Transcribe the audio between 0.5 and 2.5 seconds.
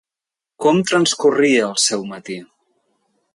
Com transcorria el seu matí?